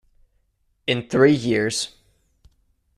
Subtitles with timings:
[0.87, 1.89] In three years.